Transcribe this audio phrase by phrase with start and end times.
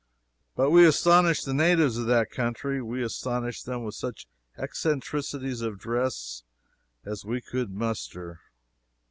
[0.55, 2.81] But we astonished the natives of that country.
[2.81, 4.25] We astonished them with such
[4.57, 6.41] eccentricities of dress
[7.05, 8.39] as we could muster.